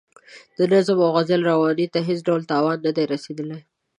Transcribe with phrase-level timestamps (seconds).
[0.57, 3.59] د نظم او غزل روانۍ ته هېڅ ډول تاوان نه دی رسیدلی.